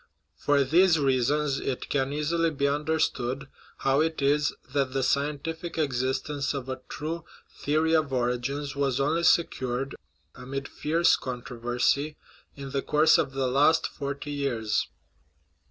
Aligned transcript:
For 0.35 0.63
these 0.63 0.97
reasons 0.97 1.59
it 1.59 1.87
can 1.87 2.11
easily 2.11 2.49
be 2.49 2.67
under 2.67 2.97
stood 2.97 3.47
how 3.77 4.01
it 4.01 4.19
is 4.19 4.51
that 4.73 4.93
the 4.93 5.03
scientific 5.03 5.77
existence 5.77 6.55
of 6.55 6.67
a 6.69 6.81
true 6.89 7.23
the 7.65 7.77
ory 7.77 7.93
of 7.95 8.11
origins 8.11 8.75
was 8.75 8.99
only 8.99 9.21
secured, 9.21 9.93
amid 10.33 10.67
fierce 10.67 11.15
controversy, 11.15 12.17
in 12.55 12.71
the 12.71 12.81
course 12.81 13.19
of 13.19 13.33
the 13.33 13.45
last 13.45 13.85
forty 13.85 14.31
years. 14.31 14.87